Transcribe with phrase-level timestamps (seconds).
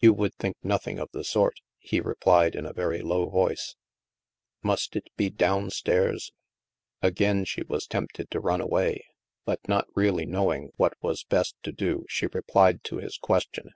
[0.00, 3.74] You would think nothing of the sort," he re plied in a very low voice;
[4.62, 6.30] must it be down stairs?"
[7.00, 9.06] Again she was tempted to run away.
[9.46, 13.70] But, not really knowing what was best to do, she replied to his question.